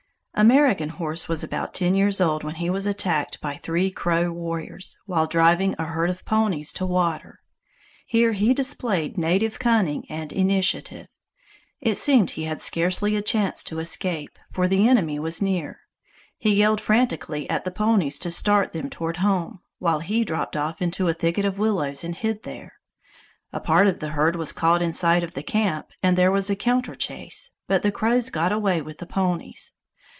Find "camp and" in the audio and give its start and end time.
25.43-26.17